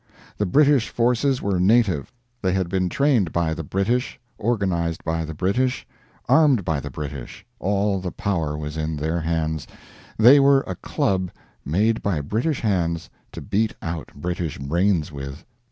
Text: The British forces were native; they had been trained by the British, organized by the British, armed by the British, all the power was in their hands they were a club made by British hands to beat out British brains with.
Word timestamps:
The 0.35 0.47
British 0.47 0.89
forces 0.89 1.43
were 1.43 1.59
native; 1.59 2.11
they 2.41 2.53
had 2.53 2.69
been 2.69 2.89
trained 2.89 3.31
by 3.31 3.53
the 3.53 3.61
British, 3.63 4.19
organized 4.39 5.03
by 5.03 5.25
the 5.25 5.35
British, 5.35 5.85
armed 6.27 6.65
by 6.65 6.79
the 6.79 6.89
British, 6.89 7.45
all 7.59 7.99
the 7.99 8.09
power 8.11 8.57
was 8.57 8.77
in 8.77 8.95
their 8.97 9.19
hands 9.21 9.67
they 10.17 10.39
were 10.39 10.61
a 10.61 10.73
club 10.73 11.29
made 11.63 12.01
by 12.01 12.19
British 12.19 12.61
hands 12.61 13.11
to 13.33 13.41
beat 13.41 13.75
out 13.83 14.11
British 14.15 14.57
brains 14.57 15.11
with. 15.11 15.45